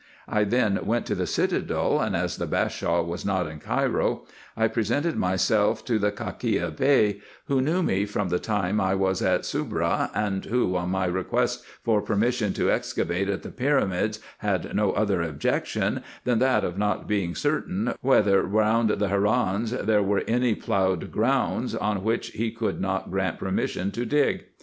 [0.27, 4.25] I then went to the citadel, and as the Bashaw was not in Cairo,
[4.57, 8.05] I presented IN EGYPT, NUBIA, &c 259 myself to the Kakia Bey, who knew me
[8.07, 12.71] from the time I was at Soubra, and who, on my request for permission to
[12.71, 18.41] excavate at the pyramids, had no other objection, than that of not being certain, whether
[18.41, 23.91] round the harrans there were any ploughed grounds, on which he could not grant permission
[23.91, 24.45] to dig.